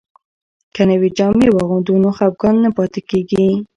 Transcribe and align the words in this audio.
که 0.73 0.81
نوې 0.91 1.09
جامې 1.17 1.49
واغوندو 1.51 1.95
نو 2.03 2.09
خپګان 2.17 2.55
نه 2.65 2.69
پاتې 2.77 2.99
کیږي. 3.09 3.47